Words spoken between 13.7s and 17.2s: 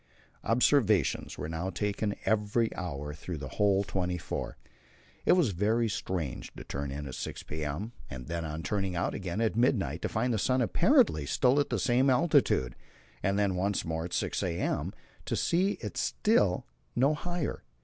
more at 6 a.m. to see it still no